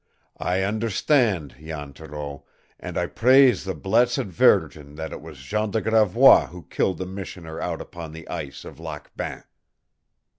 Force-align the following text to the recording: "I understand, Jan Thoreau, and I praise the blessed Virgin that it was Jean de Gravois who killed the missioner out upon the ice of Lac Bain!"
"I 0.39 0.63
understand, 0.63 1.57
Jan 1.63 1.93
Thoreau, 1.93 2.47
and 2.79 2.97
I 2.97 3.05
praise 3.05 3.65
the 3.65 3.75
blessed 3.75 4.23
Virgin 4.33 4.95
that 4.95 5.11
it 5.11 5.21
was 5.21 5.37
Jean 5.43 5.69
de 5.69 5.79
Gravois 5.79 6.47
who 6.47 6.63
killed 6.71 6.97
the 6.97 7.05
missioner 7.05 7.59
out 7.61 7.81
upon 7.81 8.11
the 8.11 8.27
ice 8.27 8.65
of 8.65 8.79
Lac 8.79 9.15
Bain!" 9.15 9.43